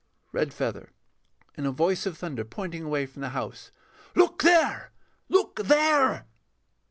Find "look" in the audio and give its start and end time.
4.15-4.41, 5.29-5.57